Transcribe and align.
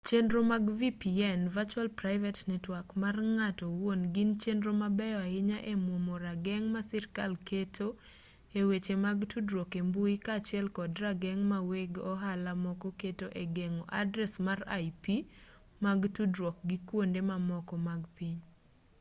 chenro 0.07 0.41
mag 0.51 0.65
vpn 0.79 1.41
virtual 1.55 1.87
private 2.01 2.39
network 2.51 2.87
mar 3.03 3.15
ng'ato 3.35 3.65
owuon 3.73 4.01
gin 4.13 4.31
chenro 4.41 4.71
mabeyo 4.81 5.17
ahinya 5.25 5.57
e 5.73 5.75
mwomo 5.85 6.13
rageng' 6.25 6.67
ma 6.73 6.81
sirkal 6.89 7.33
keto 7.49 7.87
e 8.59 8.61
weche 8.69 8.95
mag 9.05 9.17
tudruok 9.31 9.71
e 9.81 9.81
mbui 9.89 10.13
kaachiel 10.25 10.67
kod 10.77 10.91
rageng' 11.03 11.45
ma 11.51 11.59
weg 11.69 11.91
ohala 12.11 12.51
moko 12.65 12.89
keto 13.01 13.27
e 13.43 13.45
geng'o 13.55 13.83
adres 14.01 14.33
mag 14.47 14.59
ip 14.87 15.03
mag 15.85 15.99
tudruok 16.15 16.57
gi 16.69 16.77
kwonde 16.87 17.19
mamoko 17.29 17.75
mag 17.87 18.01
piny 18.15 18.39